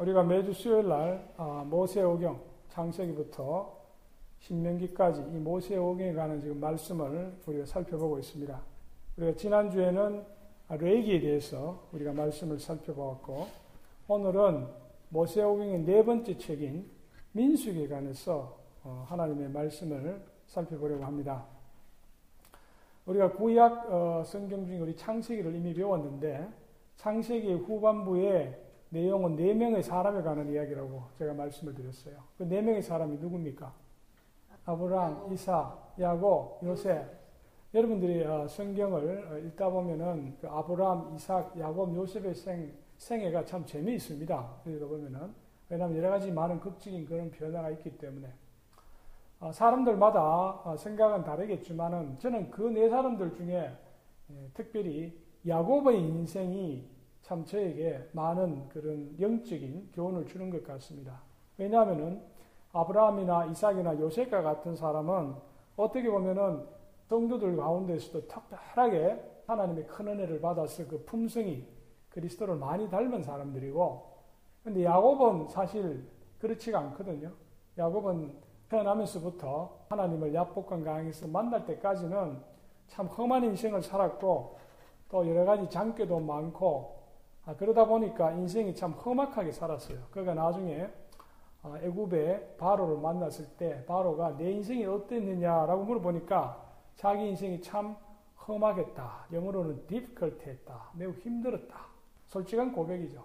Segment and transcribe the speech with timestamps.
[0.00, 3.80] 우리가 매주 수요일 날 아, 모세오경 창세기부터
[4.38, 8.62] 신명기까지 이 모세오경에 관한 지금 말씀을 우리가 살펴보고 있습니다.
[9.18, 10.24] 우리가 지난주에는
[10.70, 13.46] 레기에 대해서 우리가 말씀을 살펴보았고
[14.08, 14.68] 오늘은
[15.10, 16.90] 모세오경의 네 번째 책인
[17.32, 21.44] 민수기에 관해서 어, 하나님의 말씀을 살펴보려고 합니다.
[23.04, 26.48] 우리가 구약 어, 성경 중에 우리 창세기를 이미 배웠는데
[26.96, 32.16] 창세기 후반부에 내용은 네 명의 사람에 관한 이야기라고 제가 말씀을 드렸어요.
[32.36, 33.72] 그 네 명의 사람이 누굽니까?
[34.66, 37.04] 아브라함, 이사, 야곱, 요셉.
[37.72, 44.50] 여러분들이 어, 성경을 어, 읽다 보면은 그 아브라함, 이삭, 야곱, 요셉의 생, 생애가 참 재미있습니다.
[44.66, 45.32] 읽다 보면은.
[45.68, 48.28] 왜냐하면 여러 가지 많은 극적인 그런 변화가 있기 때문에.
[49.38, 53.70] 어, 사람들마다 생각은 다르겠지만은 저는 그 네 사람들 중에
[54.30, 56.84] 예, 특별히 야곱의 인생이
[57.30, 61.22] 참 저에게 많은 그런 영적인 교훈을 주는 것 같습니다.
[61.58, 62.20] 왜냐하면은
[62.72, 65.36] 아브라함이나 이삭이나 요셉과 같은 사람은
[65.76, 66.66] 어떻게 보면은
[67.08, 71.64] 성도들 가운데서도 특별하게 하나님의 큰 은혜를 받아서 그 품성이
[72.08, 74.10] 그리스도를 많이 닮은 사람들이고
[74.64, 76.04] 근데 야곱은 사실
[76.40, 77.30] 그렇지가 않거든요.
[77.78, 78.32] 야곱은
[78.70, 82.42] 태어나면서부터 하나님을 야복강 강에서 만날 때까지는
[82.88, 84.58] 참 험한 인생을 살았고
[85.10, 86.99] 또 여러 가지 장깨도 많고
[87.46, 89.98] 아, 그러다 보니까 인생이 참 험악하게 살았어요.
[90.10, 90.88] 그러니까 나중에
[91.62, 97.96] 아, 애굽의 바로를 만났을 때 바로가 내 인생이 어땠느냐라고 물어보니까 자기 인생이 참
[98.46, 99.26] 험하겠다.
[99.32, 100.90] 영어로는 difficult했다.
[100.94, 101.86] 매우 힘들었다.
[102.26, 103.24] 솔직한 고백이죠.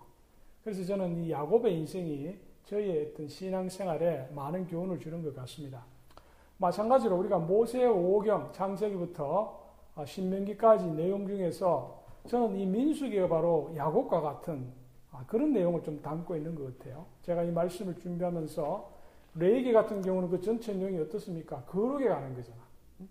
[0.63, 5.83] 그래서 저는 이 야곱의 인생이 저희의 어떤 신앙생활에 많은 교훈을 주는 것 같습니다.
[6.57, 14.71] 마찬가지로 우리가 모세 오경 창세기부터 아, 신명기까지 내용 중에서 저는 이 민수기가 바로 야곱과 같은
[15.11, 17.05] 아, 그런 내용을 좀 담고 있는 것 같아요.
[17.21, 18.93] 제가 이 말씀을 준비하면서
[19.35, 21.63] 레이기 같은 경우는 그 전체 내용이 어떻습니까?
[21.65, 22.57] 거룩에 가는 거잖아.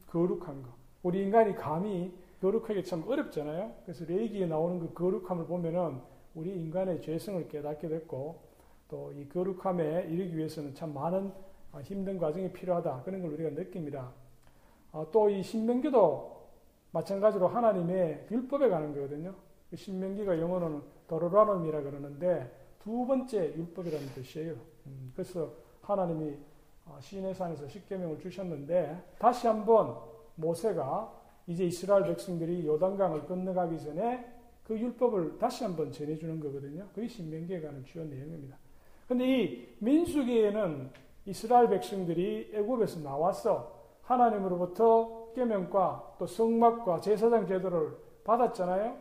[0.09, 0.69] 거룩한 거.
[1.03, 3.73] 우리 인간이 감히 거룩하기 참 어렵잖아요.
[3.85, 6.01] 그래서 레이기에 나오는 그 거룩함을 보면은
[6.35, 8.42] 우리 인간의 죄성을 깨닫게 됐고
[8.89, 11.33] 또 이 거룩함에 이르기 위해서는 참 많은
[11.73, 13.02] 아, 힘든 과정이 필요하다.
[13.05, 14.13] 그런 걸 우리가 느낍니다.
[14.92, 16.44] 아, 또이 신명기도
[16.95, 19.35] 마찬가지로 하나님의 율법에 관한 거거든요.
[19.69, 24.55] 그 신명기가 영어로는 도로라놈이라 그러는데 두 번째 율법이라는 뜻이에요.
[24.87, 26.37] 음, 그래서 하나님이
[26.87, 29.97] 어, 시내산에서 십계명을 주셨는데 다시 한번
[30.37, 31.13] 모세가
[31.49, 34.25] 이제 이스라엘 백성들이 요단강을 건너가기 전에
[34.63, 36.87] 그 율법을 다시 한번 전해주는 거거든요.
[36.95, 38.57] 그게 신명기에 관한 주요 내용입니다.
[39.09, 40.91] 근데 이 민수기에는
[41.27, 48.95] 이스라엘 백성들이 애굽에서 나와서 하나님으로부터 십계명과 또 성막과 제사장 제도를 받았잖아요.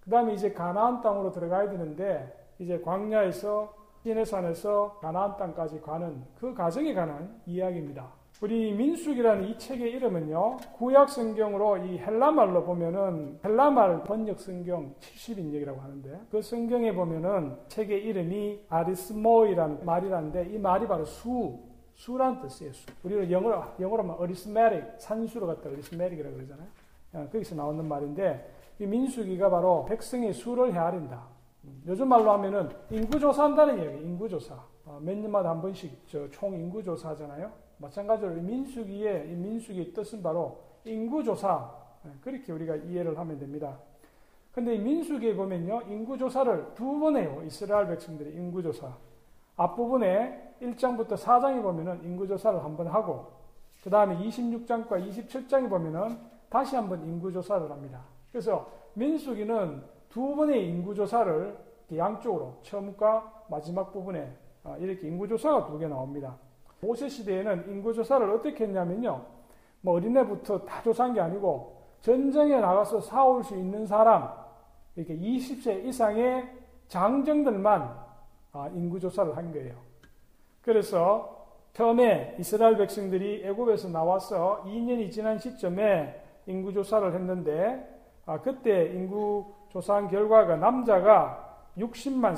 [0.00, 6.94] 그 다음에 이제 가나안 땅으로 들어가야 되는데 이제 광야에서 시내산에서 가나안 땅까지 가는 그 과정에
[6.94, 8.10] 관한 이야기입니다.
[8.40, 16.20] 우리 민숙이라는 이 책의 이름은요, 구약 성경으로 이 헬라말로 보면은 헬라말 번역 성경 70인역이라고 하는데
[16.28, 21.56] 그 성경에 보면은 책의 이름이 아리스모이라는 말이라는데 이 말이 바로 수,
[22.02, 22.72] 수란 뜻이에요.
[22.72, 22.84] 수.
[23.04, 26.66] 우리는 영어로, 영어로 막 arithmetic, 산수로 갖다 arithmetic이라고 그러잖아요.
[27.12, 31.22] 어, 거기서 나오는 말인데, 이 민수기가 바로 백성의 수를 헤아린다.
[31.62, 34.00] 음, 요즘 말로 하면은 인구조사한다는 얘기예요.
[34.00, 34.54] 인구조사.
[34.84, 37.52] 어, 몇 년마다 한 번씩 총 인구조사 하잖아요.
[37.78, 41.70] 마찬가지로 민수기의, 이 민수기의 뜻은 바로 인구조사.
[42.06, 43.78] 예, 그렇게 우리가 이해를 하면 됩니다.
[44.50, 47.40] 근데 이 민수기에 보면요, 인구조사를 두 번 해요.
[47.46, 48.92] 이스라엘 백성들이 인구조사.
[49.62, 53.26] 앞부분에 1장부터 4장에 보면은 인구조사를 한번 하고,
[53.82, 56.18] 그 다음에 26장과 27장에 보면은
[56.48, 58.00] 다시 한번 인구조사를 합니다.
[58.30, 61.56] 그래서 민수기는 두 번의 인구조사를
[61.96, 64.32] 양쪽으로, 처음과 마지막 부분에
[64.64, 66.36] 아, 이렇게 인구조사가 두 개 나옵니다.
[66.80, 69.24] 모세 시대에는 인구조사를 어떻게 했냐면요.
[69.80, 74.32] 뭐 어린애부터 다 조사한 게 아니고 전쟁에 나가서 싸울 수 있는 사람,
[74.96, 76.48] 이렇게 20세 이상의
[76.88, 78.11] 장정들만 아,
[78.74, 79.76] 인구조사를 한 거예요.
[80.62, 81.42] 그래서
[81.72, 87.88] 처음에 이스라엘 백성들이 애굽에서 나와서 2년이 지난 시점에 인구 조사를 했는데
[88.26, 92.34] 아, 그때 인구 조사한 결과가 남자가 60만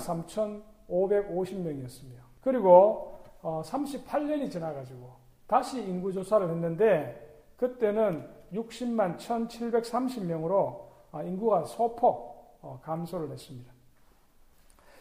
[0.89, 2.23] 3,550명이었습니다.
[2.41, 5.13] 그리고 어, 38년이 지나가지고
[5.47, 13.73] 다시 인구 조사를 했는데 그때는 60만 1,730명으로 아, 인구가 소폭 어, 감소를 했습니다.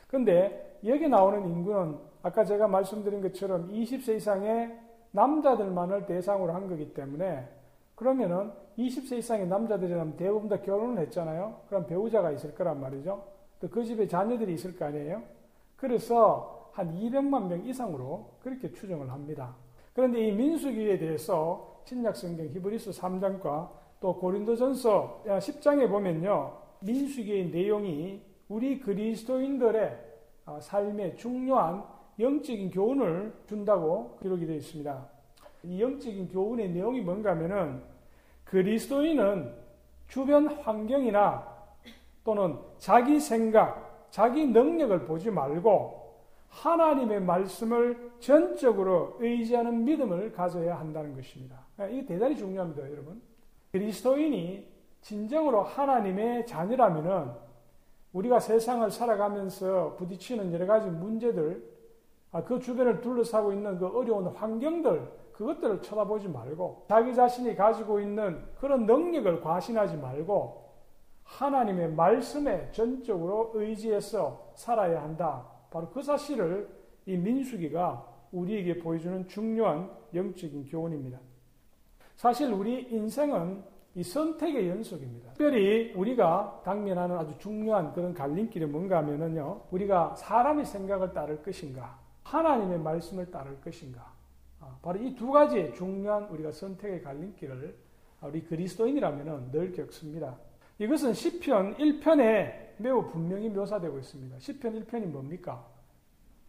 [0.08, 4.78] 근데 여기 나오는 인구는 아까 제가 말씀드린 것처럼 20세 이상의
[5.12, 7.48] 남자들만을 대상으로 한 거기 때문에
[7.96, 11.62] 그러면은 20세 이상의 남자들이라면 대부분 다 결혼을 했잖아요.
[11.68, 13.24] 그럼 배우자가 있을 거란 말이죠.
[13.62, 15.24] 또 그 집에 자녀들이 있을 거 아니에요.
[15.78, 19.56] 그래서 한 200만 명 이상으로 그렇게 추정을 합니다.
[19.94, 23.70] 그런데 이 민수기에 대해서 신약성경 히브리스 3장과
[24.02, 26.58] 또 고린도전서 10장에 보면요.
[26.82, 30.13] 민수기의 내용이 우리 그리스도인들의 어,
[30.60, 31.84] 삶에 중요한
[32.20, 35.10] 영적인 교훈을 준다고 기록이 되어 있습니다.
[35.64, 37.82] 이 영적인 교훈의 내용이 뭔가 하면은
[38.44, 39.54] 그리스도인은
[40.08, 41.52] 주변 환경이나
[42.24, 46.04] 또는 자기 생각, 자기 능력을 보지 말고
[46.50, 51.58] 하나님의 말씀을 전적으로 의지하는 믿음을 가져야 한다는 것입니다.
[51.90, 53.22] 이게 대단히 중요합니다, 여러분.
[53.72, 57.32] 그리스도인이 진정으로 하나님의 자녀라면은
[58.14, 61.64] 우리가 세상을 살아가면서 부딪히는 여러 가지 문제들,
[62.32, 68.44] 아, 그 주변을 둘러싸고 있는 그 어려운 환경들, 그것들을 쳐다보지 말고 자기 자신이 가지고 있는
[68.60, 70.64] 그런 능력을 과신하지 말고
[71.24, 75.48] 하나님의 말씀에 전적으로 의지해서 살아야 한다.
[75.72, 76.70] 바로 그 사실을
[77.06, 81.20] 이 민수기가 우리에게 보여주는 중요한 영적인 교훈입니다.
[82.16, 83.64] 사실 우리 인생은
[83.96, 85.30] 이 선택의 연속입니다.
[85.34, 92.80] 특별히 우리가 당면하는 아주 중요한 그런 갈림길이 뭔가 하면은요, 우리가 사람의 생각을 따를 것인가, 하나님의
[92.80, 94.12] 말씀을 따를 것인가.
[94.60, 97.76] 아, 바로 이 두 가지 중요한 우리가 선택의 갈림길을
[98.24, 100.38] 우리 그리스도인이라면 늘 겪습니다.
[100.80, 104.40] 이것은 시편 1편에 매우 분명히 묘사되고 있습니다.
[104.40, 105.64] 시편 1편이 뭡니까?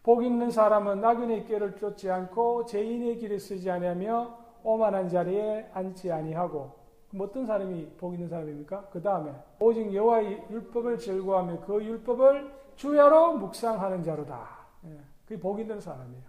[0.01, 6.84] 복 있는 사람은 나그네의 길을 쫓지 않고 죄인의 길에 쓰지 아니하며 오만한 자리에 앉지 아니하고
[7.19, 8.89] 어떤 사람이 복 있는 사람입니까?
[8.91, 14.47] 그 다음에 오직 여호와의 율법을 즐거워하며 그 율법을 주야로 묵상하는 자로다.
[14.85, 16.23] 예, 그게 복 있는 사람이에요.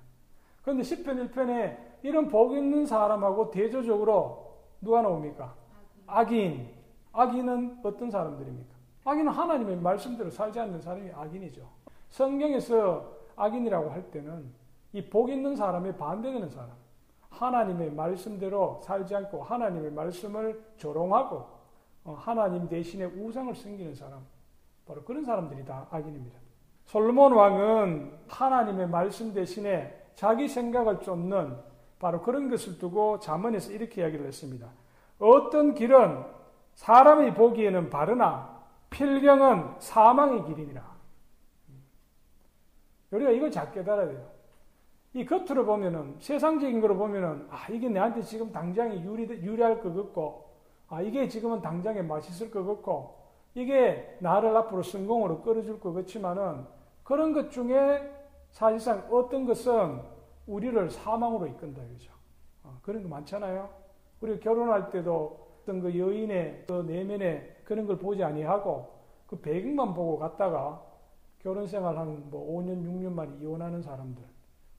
[0.63, 5.55] 그런데 10편 1편에 이런 복 있는 사람하고 대조적으로 누가 나옵니까?
[6.07, 6.69] 악인.
[7.13, 8.75] 악인은 어떤 사람들입니까?
[9.05, 11.67] 악인은 하나님의 말씀대로 살지 않는 사람이 악인이죠.
[12.11, 14.53] 성경에서 악인이라고 할 때는
[14.93, 16.71] 이 복 있는 사람의 반대되는 사람.
[17.37, 21.47] 하나님의 말씀대로 살지 않고 하나님의 말씀을 조롱하고
[22.05, 24.25] 어, 하나님 대신에 우상을 섬기는 사람.
[24.87, 26.39] 바로 그런 사람들이 다 악인입니다.
[26.87, 31.57] 솔로몬 왕은 하나님의 말씀 대신에 자기 생각을 쫓는
[31.99, 34.69] 바로 그런 것을 두고 자문에서 이렇게 이야기를 했습니다.
[35.19, 36.25] 어떤 길은
[36.75, 40.97] 사람이 보기에는 바르나 필경은 사망의 길이니라.
[43.11, 44.36] 우리가 이걸 잘 깨달아야 돼요.
[45.15, 50.51] 이 겉으로 보면은 세상적인 거로 보면은 아 이게 내한테 지금 당장에 유리 유리할 것 같고
[50.89, 53.17] 아 이게 지금은 당장에 맛있을 것 같고
[53.55, 56.67] 이게 나를 앞으로 성공으로 끌어줄 것 같지만은
[57.03, 58.13] 그런 것 중에
[58.51, 60.01] 사실상 어떤 것은
[60.47, 62.13] 우리를 사망으로 이끈다 이거죠.
[62.63, 63.69] 어, 그런 거 많잖아요.
[64.21, 68.95] 우리 결혼할 때도 어떤 그 여인의 그 내면에 그런 걸 보지 아니하고
[69.27, 70.83] 그 배경만 보고 갔다가
[71.41, 74.23] 결혼 생활 한뭐 5년, 6년 만에 이혼하는 사람들.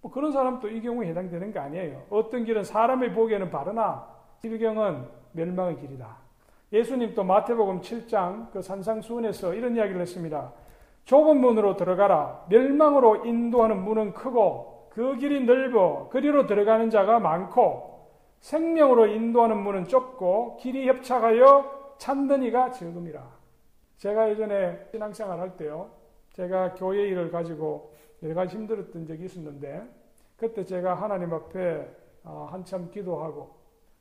[0.01, 2.03] 뭐 그런 사람도 이 경우에 해당되는 게 아니에요.
[2.09, 4.07] 어떤 길은 사람의 보기에는 바르나
[4.41, 6.17] 길경은 멸망의 길이다.
[6.71, 10.51] 예수님도 마태복음 7장 그 산상수훈에서 이런 이야기를 했습니다.
[11.05, 12.45] 좁은 문으로 들어가라.
[12.49, 18.07] 멸망으로 인도하는 문은 크고 그 길이 넓어 그리로 들어가는 자가 많고
[18.41, 23.23] 생명으로 인도하는 문은 좁고 길이 협착하여 찬더니가 적음이라.
[23.97, 25.89] 제가 예전에 신앙생활 할 때요.
[26.33, 27.93] 제가 교회 일을 가지고
[28.23, 29.83] 여러 가지 힘들었던 적이 있었는데
[30.35, 31.87] 그때 제가 하나님 앞에
[32.23, 33.55] 어, 한참 기도하고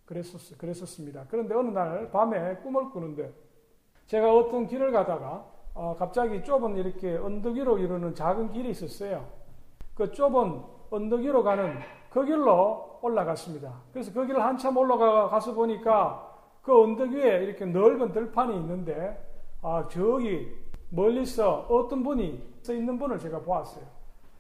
[0.05, 1.27] 그랬었, 그랬었습니다.
[1.29, 3.33] 그런데 어느 날 밤에 꿈을 꾸는데
[4.07, 5.45] 제가 어떤 길을 가다가
[5.75, 9.27] 어, 갑자기 좁은 이렇게 언덕 위로 이르는 작은 길이 있었어요.
[9.95, 11.79] 그 좁은 언덕 위로 가는
[12.11, 13.83] 그 길로 올라갔습니다.
[13.93, 19.23] 그래서 그 길을 한참 올라가서 보니까 그 언덕 위에 이렇게 넓은 들판이 있는데
[19.63, 20.51] 아 저기
[20.91, 23.96] 멀리서 어떤 분이 서 있는 분을 제가 보았어요.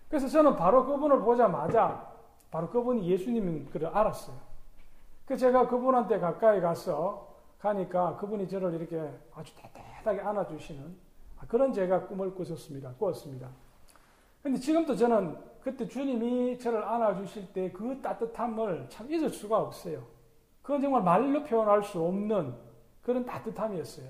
[0.09, 2.13] 그래서 저는 바로 그분을 보자마자
[2.51, 4.37] 바로 그분이 예수님인 걸 알았어요.
[5.27, 10.97] 그 제가 그분한테 가까이 가서 가니까 그분이 저를 이렇게 아주 따뜻하게 안아주시는
[11.49, 12.95] 그런 제가 꿈을 꾸었습니다.
[12.95, 13.49] 꾸었습니다.
[14.43, 20.05] 근데 지금도 저는 그때 주님이 저를 안아주실 때 그 따뜻함을 참 잊을 수가 없어요.
[20.63, 22.55] 그건 정말 말로 표현할 수 없는
[23.03, 24.09] 그런 따뜻함이었어요.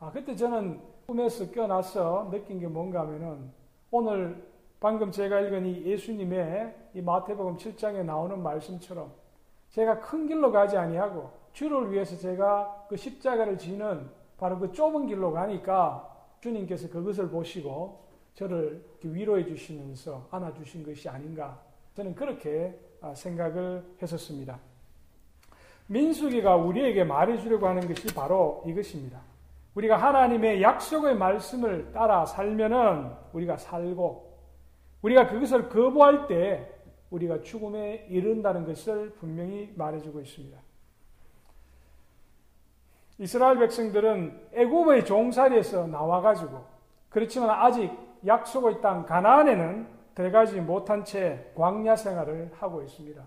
[0.00, 3.52] 아, 그때 저는 꿈에서 깨어나서 느낀 게 뭔가 하면은
[3.90, 4.53] 오늘
[4.84, 9.10] 방금 제가 읽은 이 예수님의 이 마태복음 7장에 나오는 말씀처럼
[9.70, 15.32] 제가 큰 길로 가지 아니하고 주를 위해서 제가 그 십자가를 지는 바로 그 좁은 길로
[15.32, 16.06] 가니까
[16.40, 21.58] 주님께서 그것을 보시고 저를 위로해 주시면서 안아 주신 것이 아닌가
[21.94, 24.58] 저는 그렇게 아, 생각을 했었습니다.
[25.86, 29.18] 민수기가 우리에게 말해 주려고 하는 것이 바로 이것입니다.
[29.76, 34.33] 우리가 하나님의 약속의 말씀을 따라 살면은 우리가 살고
[35.04, 36.66] 우리가 그것을 거부할 때
[37.10, 40.58] 우리가 죽음에 이른다는 것을 분명히 말해주고 있습니다.
[43.18, 46.64] 이스라엘 백성들은 애굽의 종살이에서 나와가지고
[47.10, 47.92] 그렇지만 아직
[48.26, 53.22] 약속의 땅 가나안에는 들어가지 못한 채 광야 생활을 하고 있습니다.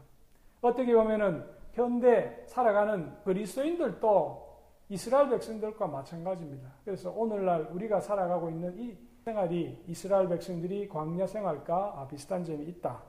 [0.61, 4.47] 어떻게 보면은 현대 살아가는 그리스도인들도
[4.89, 6.69] 이스라엘 백성들과 마찬가지입니다.
[6.83, 13.03] 그래서 오늘날 우리가 살아가고 있는 이 생활이 이스라엘 백성들이 광야 생활과 비슷한 점이 있다.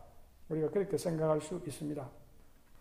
[0.49, 2.09] 우리가 그렇게 생각할 수 있습니다.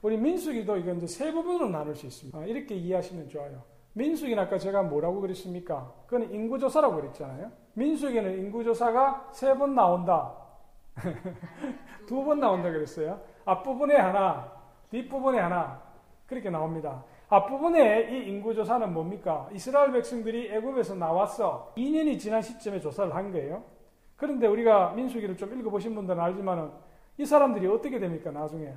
[0.02, 2.46] 우리 민수기도 이건 이제 세 부분으로 나눌 수 있습니다.
[2.46, 3.62] 이렇게 이해하시면 좋아요.
[3.94, 5.94] 민수기는 아까 제가 뭐라고 그랬습니까?
[6.08, 7.52] 그건 인구조사라고 그랬잖아요.
[7.76, 10.34] 민수기는 인구조사가 세 번 나온다.
[12.08, 13.22] 두 번 나온다 그랬어요.
[13.46, 14.52] 앞부분에 하나,
[14.90, 15.80] 뒷부분에 하나.
[16.26, 17.04] 그렇게 나옵니다.
[17.30, 19.50] 앞부분에 이 인구조사는 뭡니까?
[19.52, 21.74] 이스라엘 백성들이 애굽에서 나왔어.
[21.76, 23.64] 2년이 지난 시점에 조사를 한 거예요.
[24.16, 26.72] 그런데 우리가 민수기를 좀 읽어보신 분들은 알지만은
[27.18, 28.32] 이 사람들이 어떻게 됩니까?
[28.32, 28.74] 나중에.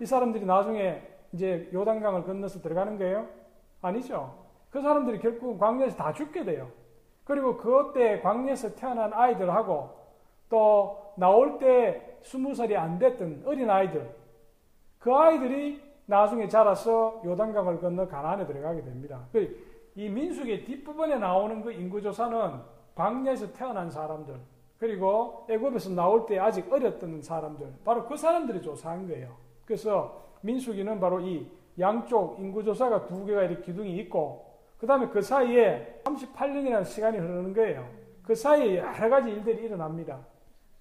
[0.00, 3.26] 이 사람들이 나중에 이제 요단강을 건너서 들어가는 거예요?
[3.82, 4.46] 아니죠.
[4.70, 6.70] 그 사람들이 결국 광야에서 다 죽게 돼요.
[7.24, 9.90] 그리고 그때 광야에서 태어난 아이들하고
[10.48, 14.14] 또 나올 때 스무 살이 안 됐던 어린 아이들,
[14.98, 19.26] 그 아이들이 나중에 자라서 요단강을 건너 가나안에 들어가게 됩니다.
[19.30, 22.60] 그이 민숙의 뒷부분에 나오는 그 인구조사는
[22.94, 24.34] 광야에서 태어난 사람들,
[24.78, 29.36] 그리고 애굽에서 나올 때 아직 어렸던 사람들, 바로 그 사람들이 조사한 거예요.
[29.66, 31.46] 그래서 민수기는 바로 이
[31.78, 34.46] 양쪽 인구조사가 두 개가 이렇게 기둥이 있고,
[34.78, 37.86] 그 다음에 그 사이에 38년이라는 시간이 흐르는 거예요.
[38.22, 40.20] 그 사이에 여러 가지 일들이 일어납니다.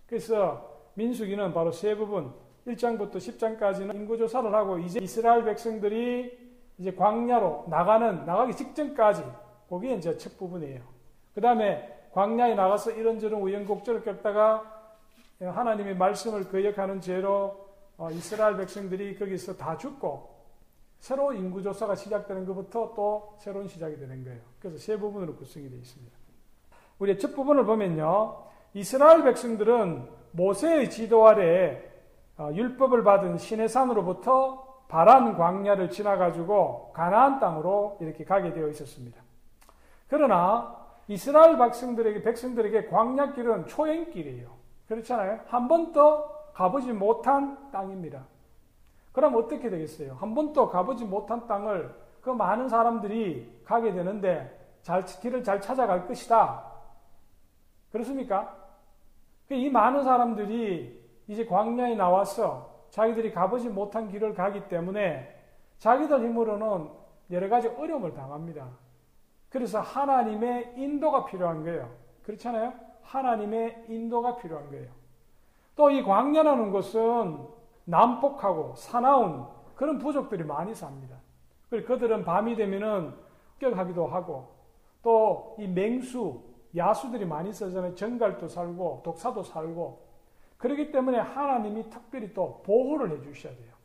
[0.05, 2.31] 그래서 민수기는 바로 세 부분,
[2.68, 6.48] 1장부터 10장까지는 인구조사를 하고 이제 이스라엘 백성들이
[6.78, 9.24] 이제 광야로 나가는, 나가기 직전까지,
[9.70, 10.82] 그게 이제 첫 부분이에요.
[11.34, 14.78] 그 다음에 광야에 나가서 이런저런 우연곡절을 겪다가
[15.40, 20.36] 하나님의 말씀을 거역하는 죄로 어, 이스라엘 백성들이 거기서 다 죽고
[21.00, 24.40] 새로운 인구조사가 시작되는 것부터 또 새로운 시작이 되는 거예요.
[24.60, 26.18] 그래서 세 부분으로 구성이 되어 있습니다.
[27.00, 28.44] 우리 첫 부분을 보면요.
[28.74, 31.87] 이스라엘 백성들은 모세의 지도 아래 어,
[32.39, 39.22] 율법을 받은 시내산으로부터 바란 광야를 지나가지고 가나안 땅으로 이렇게 가게 되어 있었습니다.
[40.08, 40.77] 그러나
[41.08, 44.50] 이스라엘 백성들에게 백성들에게 광야길은 초행길이에요.
[44.88, 45.39] 그렇잖아요.
[45.48, 48.25] 한 번도 가보지 못한 땅입니다.
[49.12, 50.15] 그럼 어떻게 되겠어요?
[50.20, 56.63] 한 번도 가보지 못한 땅을 그 많은 사람들이 가게 되는데 잘 길을 잘 찾아갈 것이다.
[57.91, 58.56] 그렇습니까?
[59.48, 60.97] 그이 많은 사람들이
[61.27, 65.36] 이제 광야에 나와서 자기들이 가보지 못한 길을 가기 때문에
[65.77, 66.89] 자기들 힘으로는
[67.31, 68.67] 여러 가지 어려움을 당합니다.
[69.50, 71.89] 그래서 하나님의 인도가 필요한 거예요.
[72.24, 72.74] 그렇잖아요?
[73.03, 74.89] 하나님의 인도가 필요한 거예요.
[75.75, 77.38] 또 이 광야라는 것은
[77.86, 81.17] 난폭하고 사나운 그런 부족들이 많이 삽니다.
[81.69, 83.13] 그리고 그들은 밤이 되면은
[83.60, 84.55] 격하기도 하고
[85.03, 86.41] 또 이 맹수,
[86.75, 87.96] 야수들이 많이 있어잖아요.
[87.96, 90.07] 정갈도 살고 독사도 살고
[90.58, 93.78] 그렇기 때문에 하나님이 특별히 또 보호를 해 주셔야 돼요.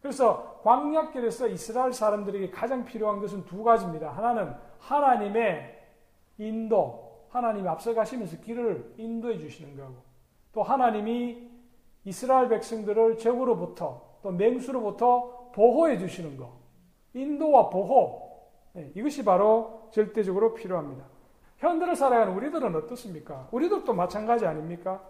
[0.00, 4.10] 그래서 광약길에서 이스라엘 사람들에게 가장 필요한 것은 두 가지입니다.
[4.10, 5.76] 하나는 하나님의
[6.38, 9.96] 인도, 하나님이 앞서가시면서 길을 인도해 주시는 거고,
[10.52, 11.50] 또 하나님이
[12.04, 16.50] 이스라엘 백성들을 적으로부터 또 맹수로부터 보호해 주시는 것,
[17.14, 18.28] 인도와 보호,
[18.72, 21.04] 네, 이것이 바로 절대적으로 필요합니다.
[21.58, 23.48] 현대를 살아가는 우리들은 어떻습니까?
[23.50, 25.02] 우리들도 마찬가지 아닙니까?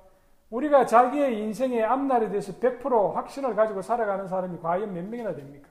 [0.50, 5.68] 우리가 자기의 인생의 앞날에 대해서 100% 확신을 가지고 살아가는 사람이 과연 몇 명이나 됩니까?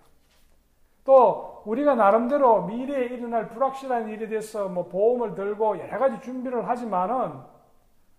[1.04, 7.40] 또 우리가 나름대로 미래에 일어날 불확실한 일에 대해서 뭐 보험을 들고 여러 가지 준비를 하지만은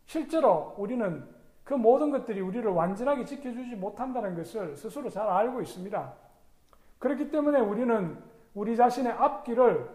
[0.07, 1.29] 실제로 우리는
[1.65, 6.15] 그 모든 것들이 우리를 완전하게 지켜주지 못한다는 것을 스스로 잘 알고 있습니다.
[6.99, 8.19] 그렇기 때문에 우리는
[8.55, 9.89] 우리 자신의 앞길을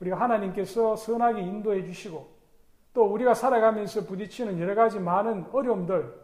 [0.00, 2.33] 우리가 하나님께서 선하게 인도해 주시고
[2.94, 6.14] 또 우리가 살아가면서 부딪히는 여러 가지 많은 어려움들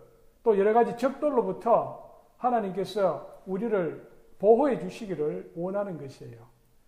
[0.43, 2.09] 또 여러 가지 적들로부터
[2.39, 4.09] 하나님께서 우리를
[4.39, 6.39] 보호해 주시기를 원하는 것이에요.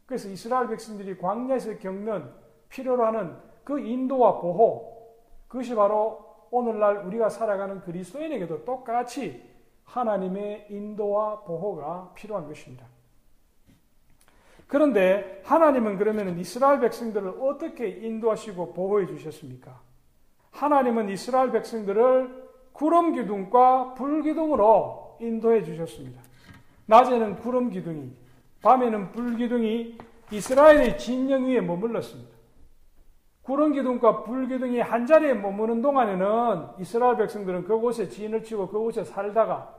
[0.06, 2.30] 그래서 이스라엘 백성들이 광야에서 겪는
[2.68, 4.92] 필요로 하는 그 인도와 보호
[5.48, 9.42] 그것이 바로 오늘날 우리가 살아가는 그리스도인에게도 똑같이
[9.84, 12.86] 하나님의 인도와 보호가 필요한 것입니다.
[14.72, 19.78] 그런데 하나님은 그러면 이스라엘 백성들을 어떻게 인도하시고 보호해 주셨습니까?
[20.50, 26.22] 하나님은 이스라엘 백성들을 구름 기둥과 불 기둥으로 인도해 주셨습니다.
[26.86, 28.12] 낮에는 구름 기둥이,
[28.62, 29.98] 밤에는 불 기둥이
[30.30, 32.34] 이스라엘의 진영 위에 머물렀습니다.
[33.42, 39.74] 구름 기둥과 불 기둥이 한 자리에 머무는 동안에는 이스라엘 백성들은 그곳에 진을 치고 그곳에 살다가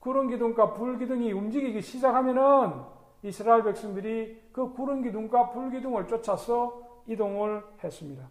[0.00, 7.62] 구름 기둥과 불 기둥이 움직이기 시작하면은 이스라엘 백성들이 그 구름 기둥과 불 기둥을 쫓아서 이동을
[7.82, 8.28] 했습니다.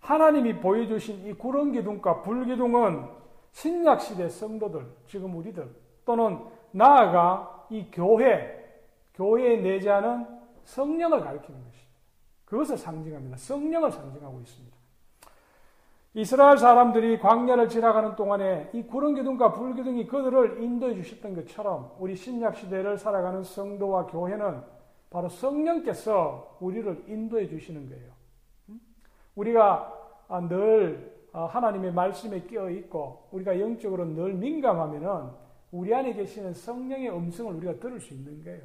[0.00, 3.06] 하나님이 보여주신 이 구름 기둥과 불 기둥은
[3.52, 8.58] 신약 시대 성도들, 지금 우리들 또는 나아가 이 교회,
[9.14, 10.26] 교회에 내재하는
[10.64, 11.90] 성령을 가리키는 것입니다.
[12.44, 13.36] 그것을 상징합니다.
[13.36, 14.79] 성령을 상징하고 있습니다.
[16.14, 22.16] 이스라엘 사람들이 광야를 지나가는 동안에 이 구름 기둥과 불 기둥이 그들을 인도해 주셨던 것처럼 우리
[22.16, 24.60] 신약 시대를 살아가는 성도와 교회는
[25.08, 28.12] 바로 성령께서 우리를 인도해 주시는 거예요.
[29.36, 35.30] 우리가 늘 하나님의 말씀에 끼어 있고 우리가 영적으로 늘 민감하면은
[35.70, 38.64] 우리 안에 계시는 성령의 음성을 우리가 들을 수 있는 거예요.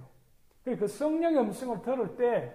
[0.63, 2.51] 그 성령의 음성을 들을 때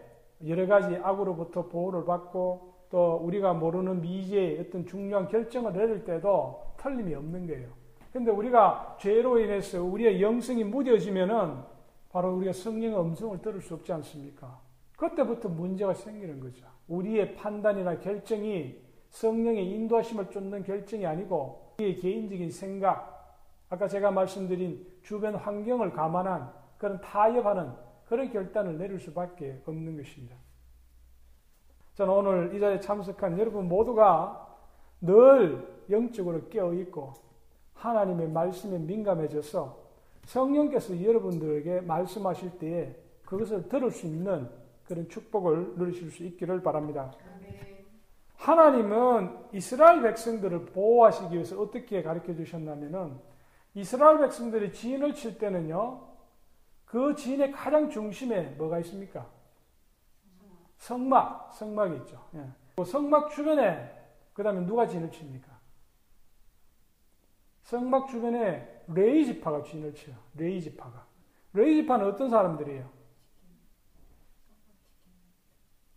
[0.48, 7.14] 여러 가지 악으로부터 보호를 받고 또 우리가 모르는 미지의 어떤 중요한 결정을 내릴 때도 틀림이
[7.14, 7.68] 없는 거예요.
[8.12, 11.62] 근데 우리가 죄로 인해서 우리의 영성이 무뎌지면은
[12.10, 14.60] 바로 우리가 성령의 음성을 들을 수 없지 않습니까?
[14.96, 16.66] 그때부터 문제가 생기는 거죠.
[16.88, 18.76] 우리의 판단이나 결정이
[19.10, 27.00] 성령의 인도하심을 쫓는 결정이 아니고 우리의 개인적인 생각, 아까 제가 말씀드린 주변 환경을 감안한 그런
[27.00, 27.70] 타협하는
[28.06, 30.34] 그런 결단을 내릴 수밖에 없는 것입니다.
[32.00, 34.56] 저는 오늘 이 자리에 참석한 여러분 모두가
[35.02, 37.12] 늘 영적으로 깨어있고
[37.74, 39.76] 하나님의 말씀에 민감해져서
[40.24, 44.48] 성령께서 여러분들에게 말씀하실 때에 그것을 들을 수 있는
[44.84, 47.12] 그런 축복을 누리실 수 있기를 바랍니다.
[48.36, 53.18] 하나님은 이스라엘 백성들을 보호하시기 위해서 어떻게 가르쳐 주셨냐면은
[53.74, 56.00] 이스라엘 백성들이 진을 칠 때는요,
[56.86, 59.26] 그 진의 가장 중심에 뭐가 있습니까?
[60.80, 62.18] 성막, 성막이 있죠.
[62.34, 62.44] 예.
[62.76, 63.98] 그 성막 주변에
[64.32, 65.48] 그 다음에 누가 진을 칩니까?
[67.62, 70.16] 성막 주변에 레위 지파가 진을 쳐요.
[70.34, 71.06] 레위 지파가.
[71.52, 72.88] 레위 지파는 어떤 사람들이에요?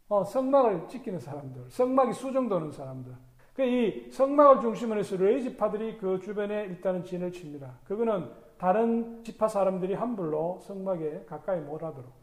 [0.09, 3.15] 어, 성막을 지키는 사람들, 성막이 수종드는 사람들.
[3.55, 7.79] 그이 성막을 중심으로 해서 레위 지파들이 그 주변에 일단은 진을 칩니다.
[7.85, 12.22] 그거는 다른 지파 사람들이 함부로 성막에 가까이 몰아들어.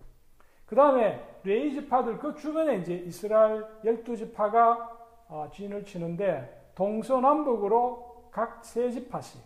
[0.70, 8.60] 그 다음에 레이 지파들 그 주변에 이제 이스라엘 열두 지파가 어, 진을 치는데 동서남북으로 각
[8.62, 9.42] 세 지파씩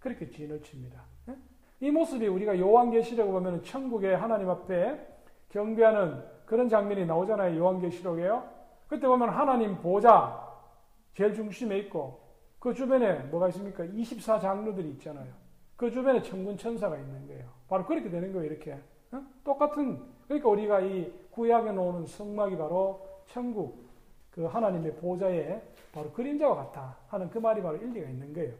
[0.00, 1.04] 그렇게 진을 칩니다.
[1.28, 1.36] 예?
[1.78, 4.98] 이 모습이 우리가 요한계시록 보면 천국의 하나님 앞에
[5.50, 7.56] 경배하는 그런 장면이 나오잖아요.
[7.56, 8.42] 요한계시록에요.
[8.88, 10.48] 그때 보면 하나님 보좌
[11.14, 12.22] 제일 중심에 있고
[12.58, 13.84] 그 주변에 뭐가 있습니까?
[13.84, 15.32] 24장로들이 있잖아요.
[15.76, 17.48] 그 주변에 천군 천사가 있는 거예요.
[17.68, 18.50] 바로 그렇게 되는 거예요.
[18.50, 18.76] 이렇게
[19.12, 19.22] 어?
[19.44, 23.90] 똑같은 그러니까 우리가 이 구약에 나오는 성막이 바로 천국
[24.30, 25.60] 그 하나님의 보좌에
[25.92, 28.54] 바로 그림자와 같다 하는 그 말이 바로 일리가 있는 거예요.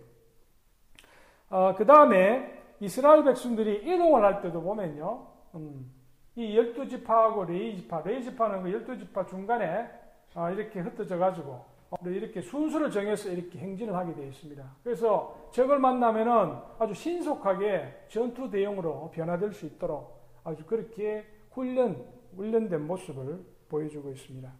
[1.49, 5.89] 어, 그 다음에 이스라엘 백성들이 이동을 할 때도 보면요, 음,
[6.35, 9.89] 이 열두 지파하고 레이 지파, 레이 지파는 그 열두 지파 중간에
[10.35, 11.65] 어, 이렇게 흩어져 가지고
[12.05, 14.65] 이렇게 순서를 정해서 이렇게 행진을 하게 되어 있습니다.
[14.83, 23.45] 그래서 적을 만나면은 아주 신속하게 전투 대용으로 변화될 수 있도록 아주 그렇게 훈련, 훈련된 모습을
[23.69, 24.53] 보여주고 있습니다.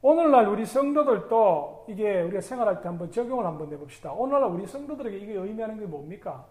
[0.00, 4.12] 오늘날 우리 성도들도 이게 우리가 생활할 때 한번 적용을 한번 해봅시다.
[4.12, 6.46] 오늘날 우리 성도들에게 이게 의미하는 게 뭡니까?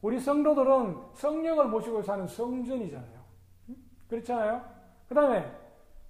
[0.00, 3.20] 우리 성도들은 성령을 모시고 사는 성전이잖아요.
[4.08, 4.64] 그렇잖아요?
[5.08, 5.50] 그 다음에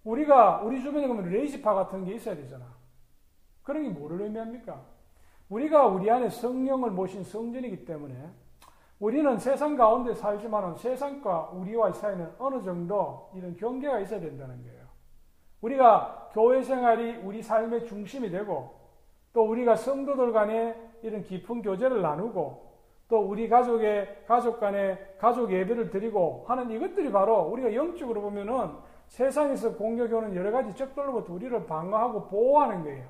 [0.04, 2.66] 우리가 우리 주변에 보면 레이지파 같은 게 있어야 되잖아.
[3.64, 4.80] 그런 게 뭐를 의미합니까?
[5.48, 8.30] 우리가 우리 안에 성령을 모신 성전이기 때문에
[9.00, 14.80] 우리는 세상 가운데 살지만은 세상과 우리와의 사이는 어느 정도 이런 경계가 있어야 된다는 거예요.
[15.62, 18.78] 우리가 교회 생활이 우리 삶의 중심이 되고
[19.32, 22.70] 또 우리가 성도들 간에 이런 깊은 교제를 나누고
[23.08, 28.70] 또 우리 가족의 가족 간에 가족 예배를 드리고 하는 이것들이 바로 우리가 영적으로 보면은
[29.06, 33.08] 세상에서 공격해 오는 여러 가지 적들로부터 우리를 방어하고 보호하는 거예요.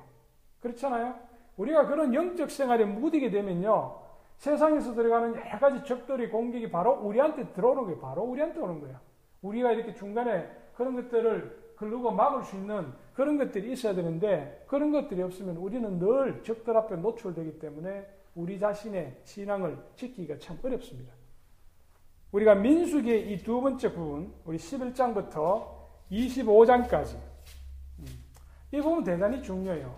[0.61, 1.15] 그렇잖아요?
[1.57, 4.00] 우리가 그런 영적 생활에 무디게 되면요.
[4.41, 7.99] 세상에서 들어가는 여러 가지 적들이 공격이 바로 우리한테 들어오는 거예요.
[7.99, 8.99] 바로 우리한테 오는 거야.
[9.43, 15.21] 우리가 이렇게 중간에 그런 것들을 걸르고 막을 수 있는 그런 것들이 있어야 되는데 그런 것들이
[15.21, 21.13] 없으면 우리는 늘 적들 앞에 노출되기 때문에 우리 자신의 신앙을 지키기가 참 어렵습니다.
[22.31, 25.67] 우리가 민수기의 이 두 번째 부분, 우리 11장부터
[26.11, 27.15] 25장까지.
[27.99, 28.05] 음.
[28.71, 29.95] 이 부분 대단히 중요해요.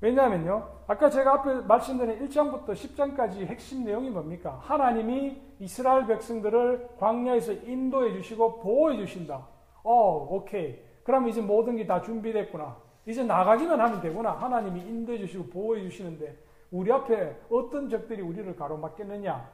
[0.00, 0.73] 왜냐하면요.
[0.86, 4.58] 아까 제가 앞에 말씀드린 1장부터 10장까지 핵심 내용이 뭡니까?
[4.62, 9.46] 하나님이 이스라엘 백성들을 광야에서 인도해 주시고 보호해 주신다.
[9.82, 10.78] 어, 오케이.
[11.04, 12.76] 그럼 이제 모든 게 다 준비됐구나.
[13.06, 14.32] 이제 나가기만 하면 되구나.
[14.32, 16.38] 하나님이 인도해 주시고 보호해 주시는데
[16.70, 19.50] 우리 앞에 어떤 적들이 우리를 가로막겠느냐.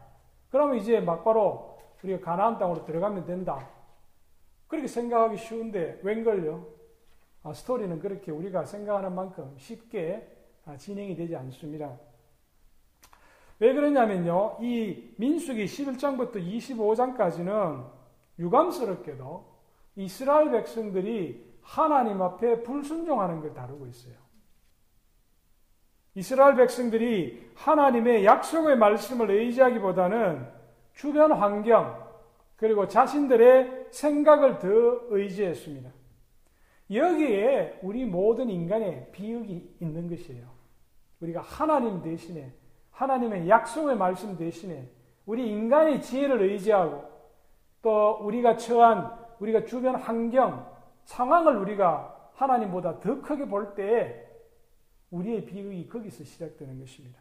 [0.51, 3.69] 그러면 이제 막바로 우리가 가나안 땅으로 들어가면 된다.
[4.67, 6.67] 그렇게 생각하기 쉬운데 웬걸요?
[7.43, 10.40] 아, 스토리는 그렇게 우리가 생각하는 만큼 쉽게 아,
[10.79, 11.99] 진행이 되지 않습니다.
[13.59, 14.59] 왜 그러냐면요.
[14.61, 17.85] 이 민수기 11장부터 25장까지는
[18.39, 19.45] 유감스럽게도
[19.97, 24.15] 이스라엘 백성들이 하나님 앞에 불순종하는 걸 다루고 있어요.
[26.15, 30.47] 이스라엘 백성들이 하나님의 약속의 말씀을 의지하기보다는
[30.95, 32.09] 주변 환경,
[32.57, 34.69] 그리고 자신들의 생각을 더
[35.11, 35.91] 의지했습니다.
[36.93, 40.49] 여기에 우리 모든 인간의 비극이 있는 것이에요.
[41.21, 42.53] 우리가 하나님 대신에,
[42.91, 44.89] 하나님의 약속의 말씀 대신에
[45.27, 47.05] 우리 인간의 지혜를 의지하고
[47.83, 50.67] 또 우리가 처한 우리가 주변 환경,
[51.05, 54.27] 상황을 우리가 하나님보다 더 크게 볼 때에
[55.11, 57.21] 우리의 비극이 거기서 시작되는 것입니다.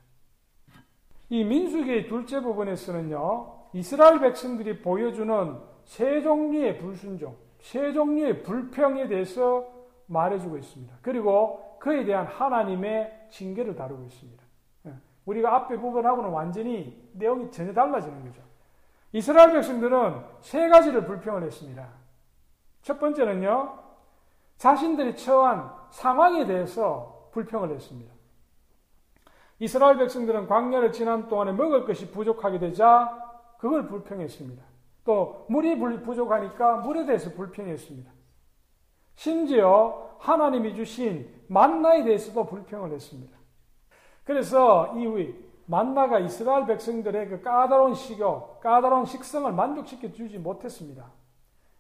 [1.30, 9.68] 이 민수기의 둘째 부분에서는요, 이스라엘 백성들이 보여주는 세 종류의 불순종, 세 종류의 불평에 대해서
[10.08, 10.96] 말해주고 있습니다.
[11.02, 14.44] 그리고 그에 대한 하나님의 징계를 다루고 있습니다.
[14.88, 14.94] 예,
[15.26, 18.42] 우리가 앞에 부분하고는 완전히 내용이 전혀 달라지는 거죠.
[19.12, 21.88] 이스라엘 백성들은 세 가지를 불평을 했습니다.
[22.82, 23.78] 첫 번째는요,
[24.58, 28.14] 자신들이 처한 상황에 대해서 불평을 했습니다.
[29.60, 33.18] 이스라엘 백성들은 광야를 지난 동안에 먹을 것이 부족하게 되자
[33.58, 34.64] 그걸 불평했습니다.
[35.10, 38.12] 또 물이 부족하니까 물에 대해서 불평했습니다.
[39.16, 43.36] 심지어 하나님이 주신 만나에 대해서도 불평을 했습니다.
[44.24, 45.34] 그래서 이
[45.66, 51.12] 만나가 이스라엘 백성들의 그 까다로운 식욕, 까다로운 식성을 만족시켜 주지 못했습니다.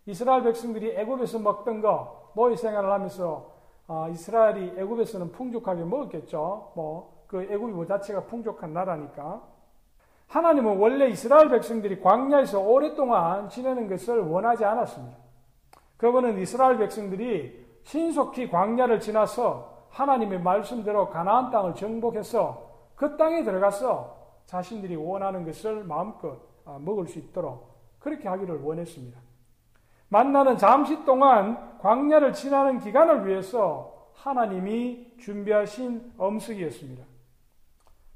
[0.07, 3.53] 이스라엘 백성들이 애굽에서 먹던 거 노예 생활을 하면서
[3.87, 6.71] 어, 이스라엘이 애굽에서는 풍족하게 먹었겠죠.
[6.75, 9.41] 뭐 그 애굽이 뭐 자체가 풍족한 나라니까.
[10.29, 15.17] 하나님은 원래 이스라엘 백성들이 광야에서 오랫동안 지내는 것을 원하지 않았습니다.
[15.97, 24.95] 그거는 이스라엘 백성들이 신속히 광야를 지나서 하나님의 말씀대로 가나안 땅을 정복해서 그 땅에 들어가서 자신들이
[24.95, 29.19] 원하는 것을 마음껏 아, 먹을 수 있도록 그렇게 하기를 원했습니다.
[30.09, 37.03] 만나는 잠시 동안 광야를 지나는 기간을 위해서 하나님이 준비하신 엄숙이었습니다.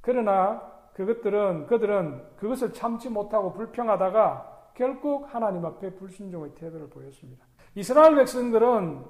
[0.01, 7.45] 그러나 그것들은 그들은 그것을 참지 못하고 불평하다가 결국 하나님 앞에 불순종의 태도를 보였습니다.
[7.75, 9.03] 이스라엘 백성들은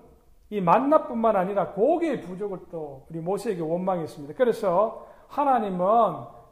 [0.49, 4.35] 이 만나뿐만 아니라 고기의 부족을 또 우리 모세에게 원망했습니다.
[4.35, 5.85] 그래서 하나님은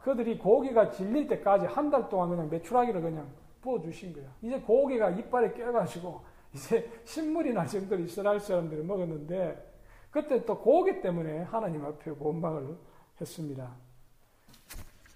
[0.01, 3.27] 그들이 고기가 질릴 때까지 한 달 동안 그냥 메추라기를 그냥
[3.61, 4.25] 부어주신 거야.
[4.41, 6.21] 이제 고기가 이빨에 껴가지고
[6.53, 9.71] 이제 신물이 날 정도로 이스라엘 사람들이 먹었는데
[10.09, 12.75] 그때 또 고기 때문에 하나님 앞에 원망을
[13.19, 13.71] 했습니다.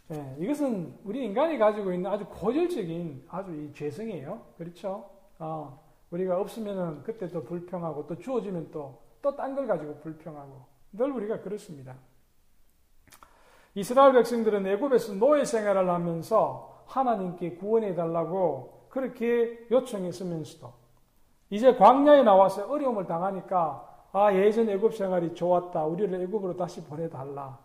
[0.08, 4.42] 네, 이것은 우리 인간이 가지고 있는 아주 고질적인 아주 이 죄성이에요.
[4.58, 5.10] 그렇죠?
[5.40, 5.80] 어,
[6.12, 10.62] 우리가 없으면 그때 또 불평하고 또 주어지면 또 또 딴 걸 가지고 불평하고
[10.94, 11.96] 늘 우리가 그렇습니다.
[13.74, 20.72] 이스라엘 백성들은 애굽에서 노예 생활을 하면서 하나님께 구원해 달라고 그렇게 요청했으면서도
[21.50, 25.84] 이제 광야에 나와서 어려움을 당하니까 아 예전 애굽 생활이 좋았다.
[25.86, 27.58] 우리를 애굽으로 다시 보내달라.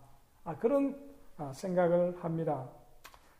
[0.44, 1.10] 아 그런 아,
[1.53, 2.68] 생각을 합니다.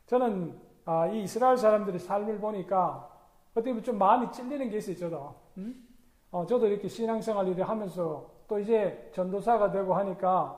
[0.07, 3.07] 저는 아, 이 이스라엘 사람들의 삶을 보니까
[3.51, 4.97] 어떻게 보면 좀 마음이 찔리는 게 있어요.
[4.97, 5.35] 저도.
[5.57, 5.87] 음?
[6.31, 10.57] 어, 저도 이렇게 신앙생활 일을 하면서 또 이제 전도사가 되고 하니까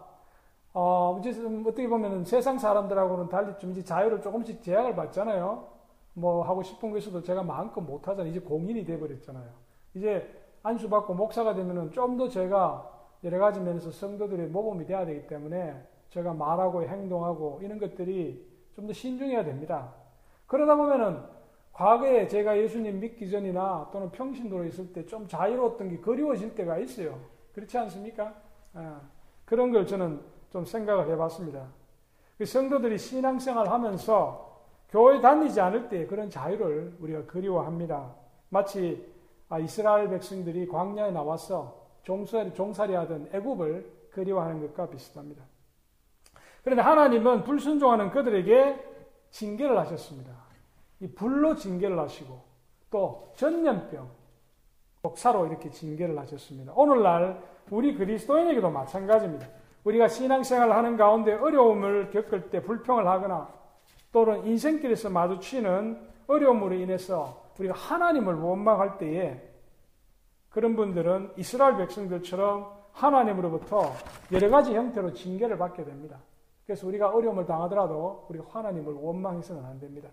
[0.74, 1.32] 어, 이제
[1.66, 5.68] 어떻게 보면 세상 사람들하고는 달리 좀 이제 자유를 조금씩 제약을 받잖아요.
[6.14, 8.32] 뭐 하고 싶은 거 있어도 제가 마음껏 못 하잖아요.
[8.32, 9.50] 이제 공인이 돼버렸잖아요.
[9.96, 10.28] 이제
[10.64, 12.90] 안수받고 목사가 되면은 좀 더 제가
[13.24, 15.82] 여러 가지 면에서 성도들의 모범이 돼야 되기 때문에
[16.14, 19.94] 제가 말하고 행동하고 이런 것들이 좀 더 신중해야 됩니다.
[20.48, 21.22] 그러다 보면은
[21.74, 27.20] 과거에 제가 예수님 믿기 전이나 또는 평신도로 있을 때 좀 자유로웠던 게 그리워질 때가 있어요.
[27.54, 28.34] 그렇지 않습니까?
[28.74, 29.02] 아,
[29.46, 30.22] 그런 걸 저는
[30.52, 31.68] 좀 생각을 해봤습니다.
[32.38, 38.14] 그 성도들이 신앙생활 하면서 교회 다니지 않을 때 그런 자유를 우리가 그리워합니다.
[38.50, 39.12] 마치
[39.50, 45.44] 아, 이스라엘 백성들이 광야에 나와서 종살이, 종살이 하던 애굽을 그리워하는 것과 비슷합니다.
[46.64, 48.84] 그런데 하나님은 불순종하는 그들에게
[49.32, 50.32] 징계를 하셨습니다.
[51.00, 52.42] 이 불로 징계를 하시고
[52.90, 54.10] 또 전염병,
[55.02, 56.72] 독사로 이렇게 징계를 하셨습니다.
[56.76, 59.48] 오늘날 우리 그리스도인에게도 마찬가지입니다.
[59.84, 63.50] 우리가 신앙생활을 하는 가운데 어려움을 겪을 때 불평을 하거나
[64.14, 69.42] 또는 인생길에서 마주치는 어려움으로 인해서 우리가 하나님을 원망할 때에
[70.50, 73.92] 그런 분들은 이스라엘 백성들처럼 하나님으로부터
[74.32, 76.20] 여러 가지 형태로 징계를 받게 됩니다.
[76.66, 80.10] 그래서 우리가 어려움을 당하더라도 우리가 하나님을 원망해서는 안 됩니다.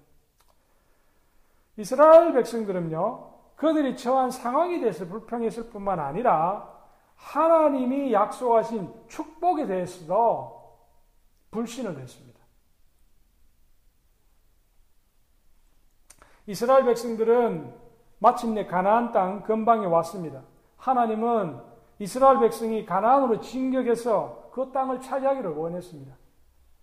[1.77, 6.81] 이스라엘 백성들은요, 그들이 처한 상황에 대해서 불평했을 뿐만 아니라
[7.17, 10.61] 하나님이 약속하신 축복에 대해서도
[11.51, 12.41] 불신을 했습니다.
[16.47, 17.75] 이스라엘 백성들은
[18.19, 20.43] 마침내 가나안 땅 근방에 왔습니다.
[20.79, 21.61] 하나님은
[21.99, 26.19] 이스라엘 백성이 가나안으로 진격해서 그 땅을 차지하기를 원했습니다.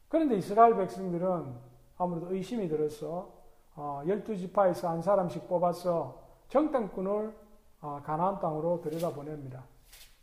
[0.09, 1.53] 그런데 이스라엘 백성들은
[1.97, 3.33] 아무래도 의심이 들어서
[3.75, 7.33] 어, 열두 지파에서 한 사람씩 뽑아서 정탐꾼을
[7.81, 9.63] 어, 가나안 땅으로 들여다보냅니다.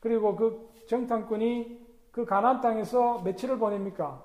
[0.01, 4.25] 그리고 그 정탐꾼이 그 가나안 땅에서 며칠을 보냅니까?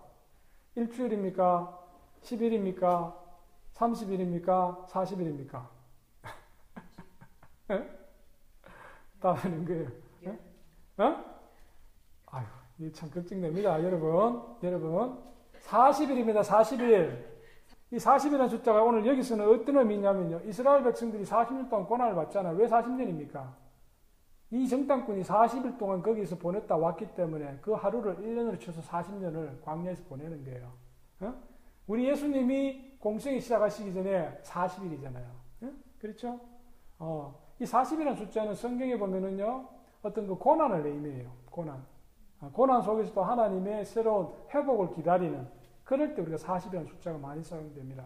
[0.76, 1.78] 일주일입니까?
[2.22, 3.16] 10일입니까?
[3.74, 4.88] 30일입니까?
[4.88, 5.68] 40일입니까?
[9.20, 9.88] 따라하는 거예요.
[10.98, 11.24] 어?
[12.28, 13.84] 아유, 참 걱정됩니다.
[13.84, 15.30] 여러분, 여러분.
[15.64, 16.42] 40일입니다.
[16.42, 17.30] 40일.
[17.92, 20.42] 이 40이라는 숫자가 오늘 여기서는 어떤 의미냐면요.
[20.46, 22.56] 이스라엘 백성들이 40년 동안 고난을 받잖아요.
[22.56, 23.52] 왜 40년입니까?
[24.52, 30.44] 이 정탐꾼이 40일 동안 거기서 보냈다 왔기 때문에 그 하루를 1년으로 쳐서 40년을 광야에서 보내는
[30.44, 30.72] 거예요.
[31.22, 31.34] 어?
[31.88, 35.26] 우리 예수님이 공생이 시작하시기 전에 40일이잖아요.
[35.62, 35.72] 어?
[36.00, 36.40] 그렇죠?
[36.98, 39.68] 어, 이 40이라는 숫자는 성경에 보면은요,
[40.02, 41.32] 어떤 그 고난을 의미해요.
[41.50, 41.84] 고난.
[42.42, 45.48] 아, 고난 속에서도 하나님의 새로운 회복을 기다리는
[45.84, 48.06] 그럴 때 우리가 40이라는 숫자가 많이 사용됩니다.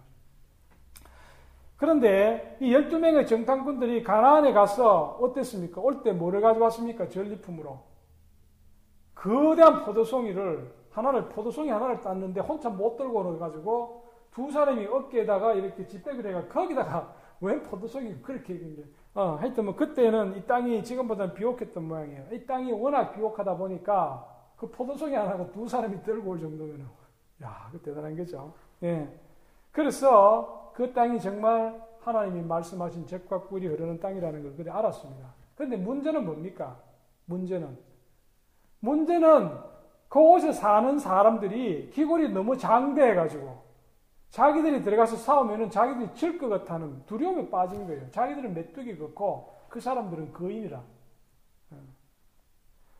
[1.77, 5.81] 그런데 이 12명의 정탐꾼들이 가나안에 가서 어땠습니까?
[5.81, 7.09] 올 때 뭐를 가져왔습니까?
[7.09, 7.79] 전리품으로.
[9.15, 15.85] 거대한 포도송이를 하나를 포도송이 하나를 땄는데 혼자 못 들고 오는 가지고 두 사람이 어깨에다가 이렇게
[15.85, 18.53] 집백을 해가 거기다가 웬 포도송이 그렇게
[19.15, 22.26] 어, 하여튼 뭐 그때는 이 땅이 지금보다는 비옥했던 모양이에요.
[22.32, 26.88] 이 땅이 워낙 비옥하다 보니까 그 포도송이 하나가 두 사람이 들고 올 정도면
[27.43, 28.54] 야, 그 대단한 거죠.
[28.82, 29.08] 예.
[29.71, 35.34] 그래서 그 땅이 정말 하나님이 말씀하신 잭과 꿀이 흐르는 땅이라는 걸 그들이 알았습니다.
[35.56, 36.80] 그런데 문제는 뭡니까?
[37.26, 37.78] 문제는
[38.80, 39.52] 문제는
[40.10, 43.62] 그곳에 사는 사람들이 기골이 너무 장대해가지고
[44.33, 48.09] 자기들이 들어가서 싸우면은 자기들이 질 것 같다는 두려움에 빠진 거예요.
[48.09, 50.83] 자기들은 메뚜기 같고 그 사람들은 거인이라.
[51.73, 51.77] 예.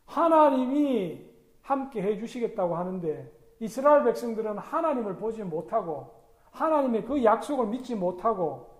[0.06, 1.28] 하나님이
[1.60, 6.14] 함께 해 주시겠다고 하는데 이스라엘 백성들은 하나님을 보지 못하고
[6.52, 8.70] 하나님의 그 약속을 믿지 못하고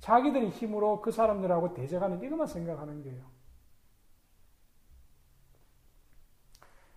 [0.00, 3.22] 자기들의 힘으로 그 사람들하고 대적하는 이것만 생각하는 거예요.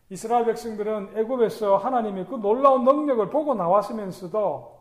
[0.09, 4.78] 이스라엘 백성들은 애굽에서 하나님의 그 놀라운 능력을 보고 나왔으면서도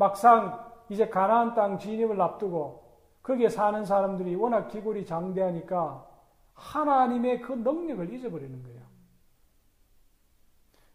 [0.00, 0.58] 막상
[0.88, 2.82] 이제 가나안 땅 진입을 앞두고
[3.22, 6.06] 거기에 사는 사람들이 워낙 기골이 장대하니까
[6.54, 8.80] 하나님의 그 능력을 잊어버리는 거예요.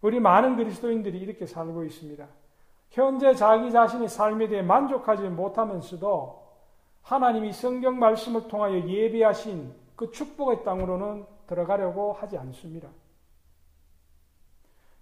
[0.02, 2.28] 우리 많은 그리스도인들이 이렇게 살고 있습니다.
[2.90, 6.44] 현재 자기 자신의 삶에 대해 만족하지 못하면서도
[7.04, 12.90] 하나님이 성경 말씀을 통하여 예비하신 그 축복의 땅으로는 들어가려고 하지 않습니다.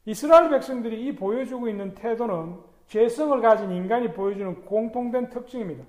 [0.05, 5.83] 이스라엘 백성들이 이 보여주고 있는 태도는 죄성을 가진 인간이 보여주는 공통된 특징입니다.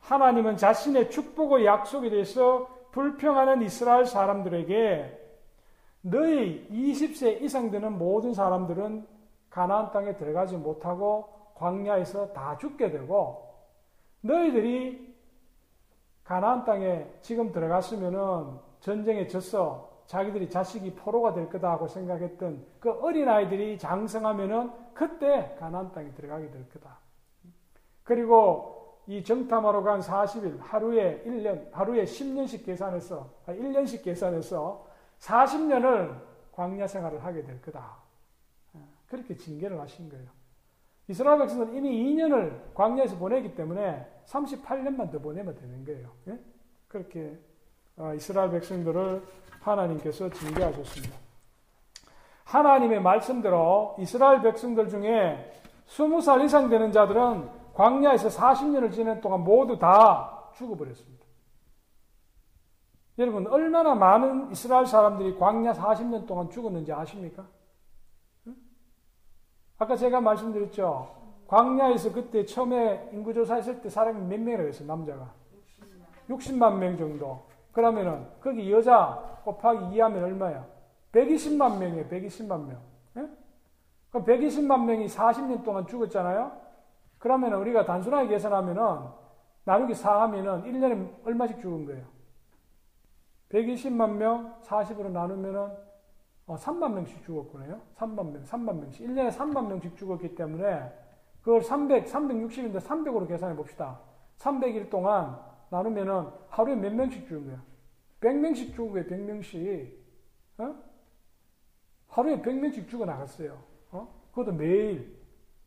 [0.00, 5.18] 하나님은 자신의 축복의 약속에 대해서 불평하는 이스라엘 사람들에게
[6.02, 9.06] 너희 20세 이상 되는 모든 사람들은
[9.50, 13.54] 가나안 땅에 들어가지 못하고 광야에서 다 죽게 되고
[14.20, 15.14] 너희들이
[16.24, 23.78] 가나안 땅에 지금 들어갔으면은 전쟁에 져서 자기들이 자식이 포로가 될 거다 하고 생각했던 그 어린아이들이
[23.78, 26.98] 장성하면은 그때 가나안 땅에 들어가게 될 거다.
[28.04, 34.86] 그리고 이 정탐하러 간 40일 하루에 1년, 하루에 10년씩 계산해서 1년씩 아, 계산해서
[35.18, 36.18] 40년을
[36.52, 37.98] 광야 생활을 하게 될 거다.
[39.08, 40.26] 그렇게 징계를 하신 거예요.
[41.06, 46.10] 이스라엘 백성은 이미 2년을 광야에서 보내기 때문에 38년만 더 보내면 되는 거예요.
[46.28, 46.38] 예?
[46.86, 47.47] 그렇게 어,
[48.14, 49.22] 이스라엘 백성들을
[49.60, 51.16] 하나님께서 징계하셨습니다.
[52.44, 55.52] 하나님의 말씀대로 이스라엘 백성들 중에
[55.88, 61.24] 20살 이상 되는 자들은 광야에서 40년을 지낸 동안 모두 다 죽어버렸습니다.
[63.18, 67.46] 여러분, 얼마나 많은 이스라엘 사람들이 광야 40년 동안 죽었는지 아십니까?
[69.78, 71.16] 아까 제가 말씀드렸죠.
[71.48, 75.32] 광야에서 그때 처음에 인구조사했을 때 사람이 몇 명이라고 했어요, 남자가?
[76.28, 77.47] 60만 명 정도.
[77.78, 80.66] 그러면은, 거기 여자 곱하기 2하면 얼마야?
[81.12, 82.80] 120만 명이에요, 120만 명.
[83.18, 83.28] 예?
[84.10, 86.50] 그럼 120만 명이 40년 동안 죽었잖아요?
[87.18, 88.82] 그러면 우리가 단순하게 계산하면은,
[89.62, 92.04] 나누기 4 하면은 1년에 얼마씩 죽은 거예요?
[93.50, 95.70] 120만 명 40으로 나누면은
[96.48, 97.78] 어, 3만 명씩 죽었군요.
[97.96, 99.06] 3만 명, 3만 명씩.
[99.06, 100.92] 1년에 3만 명씩 죽었기 때문에
[101.42, 104.00] 그걸 300, 360인데 300으로 계산해 봅시다.
[104.38, 105.38] 300일 동안
[105.70, 107.67] 나누면은 하루에 몇 명씩 죽은 거야?
[108.20, 109.92] 100명씩 죽은 거예요, 100명씩.
[110.58, 110.74] 어?
[112.08, 113.62] 하루에 100명씩 죽어 나갔어요.
[113.90, 114.08] 어?
[114.30, 115.16] 그것도 매일.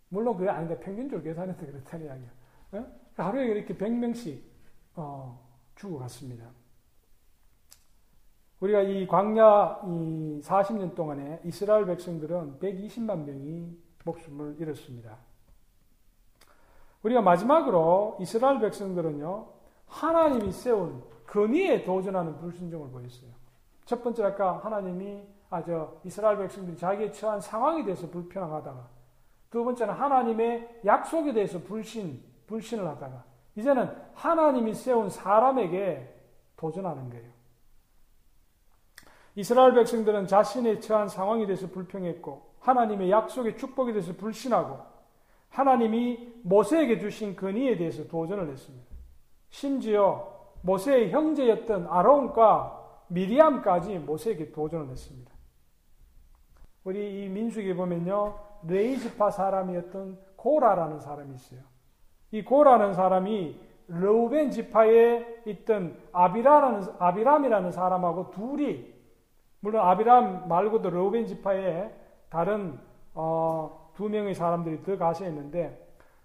[0.09, 2.29] 물론 그게 아닌데 평균적으로 계산해서 그렇다는 이야기야.
[2.73, 2.85] 어?
[3.15, 4.41] 하루에 이렇게 100명씩
[4.95, 5.39] 어,
[5.75, 6.49] 죽어갔습니다.
[8.59, 15.17] 우리가 이 광야 이 40년 동안에 이스라엘 백성들은 120만 명이 목숨을 잃었습니다.
[17.03, 19.47] 우리가 마지막으로 이스라엘 백성들은요,
[19.87, 23.31] 하나님이 세운 근위에 도전하는 불순종을 보였어요.
[23.85, 28.89] 첫 번째 아까 하나님이 아 저 이스라엘 백성들이 자기의 처한 상황에 대해서 불평하다가
[29.49, 33.23] 두 번째는 하나님의 약속에 대해서 불신 불신을 하다가
[33.55, 36.13] 이제는 하나님이 세운 사람에게
[36.57, 37.29] 도전하는 거예요.
[39.35, 44.79] 이스라엘 백성들은 자신의 처한 상황에 대해서 불평했고 하나님의 약속의 축복에 대해서 불신하고
[45.49, 48.85] 하나님이 모세에게 주신 근위에 대해서 도전을 했습니다.
[49.49, 55.32] 심지어 모세의 형제였던 아론과 미리암까지 모세에게 도전을 했습니다.
[56.84, 58.36] 우리 이 민수기에 보면요.
[58.63, 61.62] 레이지파 사람이었던 고라라는 사람이 있어요.
[62.32, 68.93] 이 고라는 사람이 르우벤 지파에 있던 아비라라는 아비람이라는 사람하고 둘이
[69.60, 71.93] 물론 아비람 말고도 르우벤 지파에
[72.30, 72.80] 다른
[73.13, 75.78] 어, 두 명의 사람들이 더 가서 있는데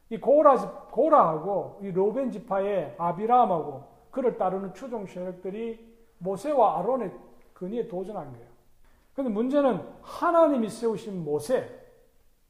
[0.08, 0.56] 이 고라
[0.90, 5.78] 고라하고 이 르우벤 지파의 아비람하고 그를 따르는 추종 세력들이
[6.20, 7.12] 모세와 아론의
[7.52, 8.46] 근위에 도전한 거예요.
[9.12, 11.68] 근데 문제는 하나님이 세우신 모세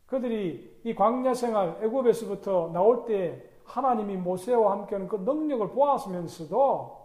[0.07, 7.05] 그들이 이 광야 생활 애굽에서부터 나올 때 하나님이 모세와 함께하는 그 능력을 보았으면서도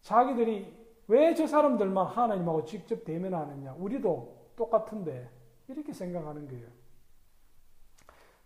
[0.00, 3.74] 자기들이 왜 저 사람들만 하나님하고 직접 대면하느냐?
[3.78, 5.28] 우리도 똑같은데
[5.68, 6.68] 이렇게 생각하는 거예요.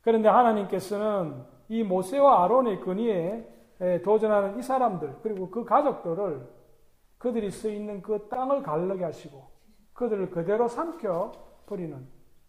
[0.00, 3.55] 그런데 하나님께서는 이 모세와 아론의 근위에
[4.04, 6.48] 도전하는 이 사람들 그리고 그 가족들을
[7.18, 9.50] 그들이 서 있는 그 땅을 갈르게 하시고
[9.92, 11.32] 그들을 그대로 삼켜
[11.66, 12.06] 버리는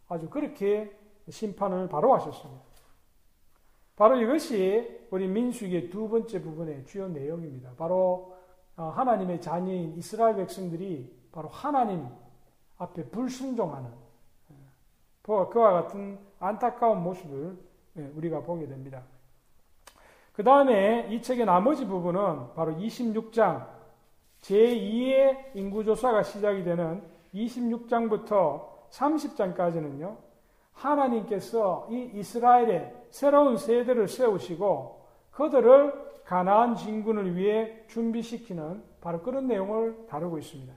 [0.07, 0.95] 아주 그렇게
[1.29, 2.61] 심판을 바로 하셨습니다.
[3.95, 7.71] 바로 이것이 우리 민수기의 두 번째 부분의 주요 내용입니다.
[7.77, 8.37] 바로
[8.75, 12.07] 어, 하나님의 자녀인 이스라엘 백성들이 바로 하나님
[12.77, 13.89] 앞에 불순종하는
[14.51, 14.55] 예,
[15.23, 17.57] 그와 같은 안타까운 모습을
[17.97, 19.03] 예, 우리가 보게 됩니다.
[20.37, 23.65] 그 다음에 이 책의 나머지 부분은 바로 26장
[24.41, 27.01] 제2의 인구조사가 시작이 되는
[27.33, 30.15] 26장부터 30장까지는요,
[30.73, 40.37] 하나님께서 이 이스라엘의 새로운 세대를 세우시고 그들을 가나안 진군을 위해 준비시키는 바로 그런 내용을 다루고
[40.37, 40.71] 있습니다.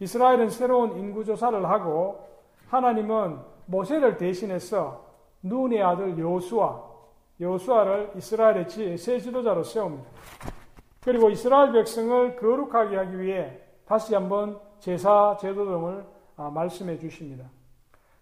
[0.00, 2.26] 이스라엘은 새로운 인구조사를 하고
[2.66, 5.06] 하나님은 모세를 대신해서
[5.44, 6.95] 눈의 아들 여수아,
[7.40, 10.08] 여수아를 이스라엘의 새 지도자로 세웁니다.
[11.02, 16.04] 그리고 이스라엘 백성을 거룩하게 하기 위해 다시 한번 제사 제도 등을
[16.36, 17.48] 아, 말씀해 주십니다.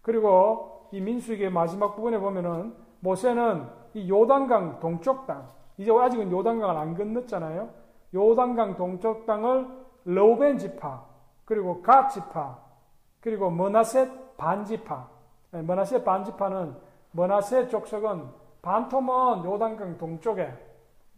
[0.03, 6.96] 그리고 이 민수기의 마지막 부분에 보면은 모세는 이 요단강 동쪽 땅, 이제 아직은 요단강을 안
[6.96, 7.70] 건넜잖아요.
[8.14, 9.68] 요단강 동쪽 땅을
[10.05, 11.05] 로벤 지파,
[11.44, 12.59] 그리고 갓 지파,
[13.20, 15.09] 그리고 머나셋 반지파.
[15.53, 16.77] 네, 머나셋 반지파는
[17.12, 20.50] 머나셋 족속은 반토먼 요단강 동쪽에,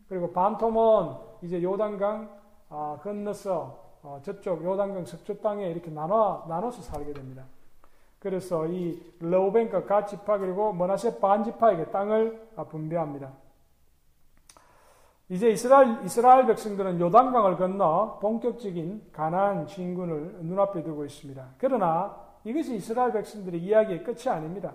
[0.08, 2.28] 그리고 반토먼 이제 요단강
[2.68, 7.44] 아, 건너서 어, 저쪽 요단강 석조 땅에 이렇게 나눠 나눠서 살게 됩니다.
[8.18, 13.32] 그래서 이 러벤과 가지파 그리고 머나세 반지파에게 땅을 분배합니다.
[15.28, 21.46] 이제 이스라엘 이스라엘 백성들은 요단강을 건너 본격적인 가나안 진군을 눈앞에 두고 있습니다.
[21.58, 24.72] 그러나 이것이 이스라엘 백성들의 이야기의 끝이 아닙니다.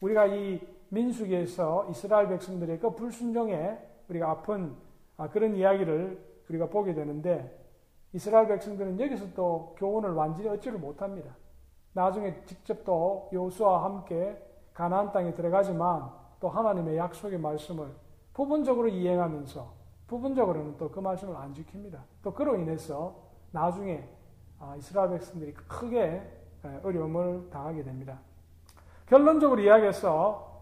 [0.00, 4.74] 우리가 이 민수기에서 이스라엘 백성들의 그 불순종에 우리가 아픈
[5.16, 7.64] 아, 그런 이야기를 우리가 보게 되는데
[8.12, 11.36] 이스라엘 백성들은 여기서 또 교훈을 완전히 얻지를 못합니다.
[11.92, 14.36] 나중에 직접 또 여호수아와 함께
[14.74, 17.88] 가나안 땅에 들어가지만 또 하나님의 약속의 말씀을
[18.34, 19.74] 부분적으로 이행하면서
[20.06, 21.98] 부분적으로는 또 그 말씀을 안 지킵니다.
[22.22, 23.16] 또 그로 인해서
[23.50, 24.06] 나중에
[24.58, 26.22] 아, 이스라엘 백성들이 크게
[26.82, 28.18] 어려움을 당하게 됩니다.
[29.06, 30.55] 결론적으로 이야기해서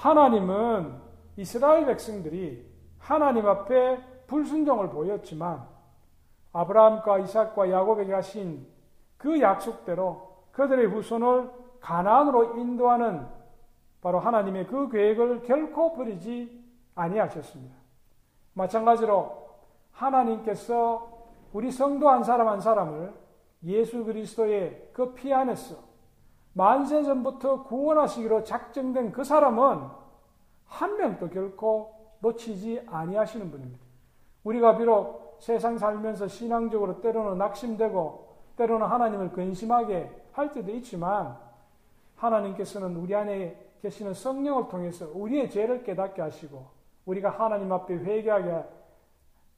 [0.00, 0.94] 하나님은
[1.36, 2.66] 이스라엘 백성들이
[2.98, 3.98] 하나님 앞에
[4.28, 5.62] 불순종을 보였지만
[6.54, 8.66] 아브라함과 이삭과 야곱에게 하신
[9.18, 13.26] 그 약속대로 그들의 후손을 가나안으로 인도하는
[14.00, 17.76] 바로 하나님의 그 계획을 결코 버리지 아니하셨습니다.
[18.54, 19.50] 마찬가지로
[19.92, 23.12] 하나님께서 우리 성도 한 사람 한 사람을
[23.64, 25.89] 예수 그리스도의 그 피 안에서
[26.52, 29.88] 만세 전부터 구원하시기로 작정된 그 사람은
[30.66, 33.80] 한 명도 결코 놓치지 아니하시는 분입니다.
[34.44, 41.36] 우리가 비록 세상 살면서 신앙적으로 때로는 낙심되고 때로는 하나님을 근심하게 할 때도 있지만
[42.16, 46.66] 하나님께서는 우리 안에 계시는 성령을 통해서 우리의 죄를 깨닫게 하시고
[47.06, 48.64] 우리가 하나님 앞에 회개하게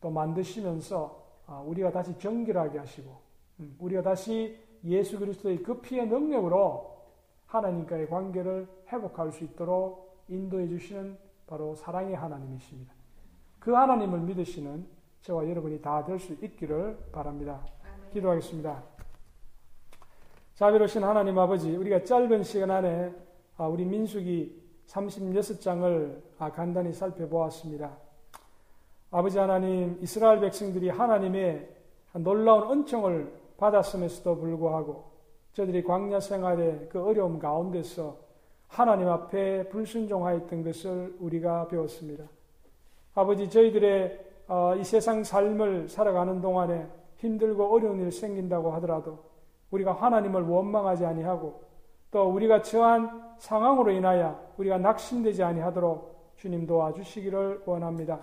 [0.01, 3.11] 또 만드시면서 아, 우리가 다시 정결하게 하시고
[3.61, 6.97] 음, 우리가 다시 예수 그리스도의 그 피의 능력으로
[7.47, 11.17] 하나님과의 관계를 회복할 수 있도록 인도해 주시는
[11.47, 12.93] 바로 사랑의 하나님이십니다.
[13.59, 14.87] 그 하나님을 믿으시는
[15.23, 17.65] 저와 여러분이 다 될 수 있기를 바랍니다.
[18.13, 18.83] 기도하겠습니다.
[20.55, 23.15] 자비로우신 하나님 아버지, 우리가 짧은 시간 안에
[23.57, 27.97] 아, 우리 민숙이 36장을 아, 간단히 살펴보았습니다.
[29.11, 31.69] 아버지 하나님, 이스라엘 백성들이 하나님의
[32.15, 35.05] 놀라운 은총을 받았음에도 불구하고
[35.53, 38.17] 저들이 광야 생활의 그 어려움 가운데서
[38.67, 42.25] 하나님 앞에 불순종하였던 것을 우리가 배웠습니다.
[43.15, 46.89] 아버지, 저희들의 어, 이 세상 삶을 살아가는 동안에
[47.19, 49.19] 힘들고 어려운 일 생긴다고 하더라도
[49.71, 51.63] 우리가 하나님을 원망하지 아니하고
[52.11, 58.21] 또 우리가 처한 상황으로 인하여 우리가 낙심되지 아니하도록 주님 도와주시기를 원합니다.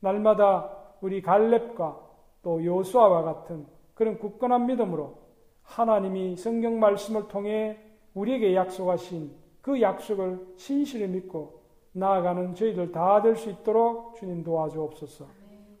[0.00, 0.70] 날마다
[1.00, 2.00] 우리 갈렙과
[2.42, 5.18] 또 요수아와 같은 그런 굳건한 믿음으로
[5.62, 7.78] 하나님이 성경 말씀을 통해
[8.14, 9.32] 우리에게 약속하신
[9.62, 15.26] 그 약속을 신실히 믿고 나아가는 저희들 다 될 수 있도록 주님 도와주옵소서.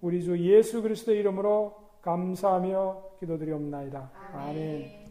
[0.00, 4.10] 우리 주 예수 그리스도의 이름으로 감사하며 기도드리옵나이다.
[4.32, 5.03] 아멘.